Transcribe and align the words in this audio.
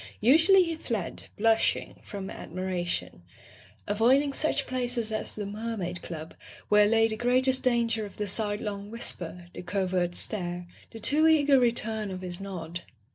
Usually 0.19 0.63
he 0.63 0.75
fled, 0.77 1.27
blushing, 1.37 1.99
from 2.01 2.29
admira 2.29 2.87
tion, 2.87 3.21
avoiding 3.85 4.33
such 4.33 4.65
places 4.65 5.11
as 5.11 5.35
the 5.35 5.45
Mermaid 5.45 6.01
Club, 6.01 6.33
where 6.69 6.87
lay 6.87 7.07
the 7.07 7.15
greatest 7.15 7.61
danger 7.61 8.03
of 8.03 8.17
the 8.17 8.25
sidelong 8.25 8.89
whisper, 8.89 9.49
the 9.53 9.61
covert 9.61 10.15
stare, 10.15 10.65
the 10.89 10.99
too 10.99 11.27
eager 11.27 11.59
return 11.59 12.09
of 12.09 12.21
his 12.21 12.41
nod. 12.41 12.81